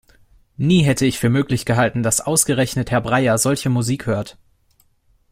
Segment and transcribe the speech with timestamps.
[0.57, 4.39] Nie hätte ich für möglich gehalten, dass ausgerechnet Herr Breyer solche Musik hört!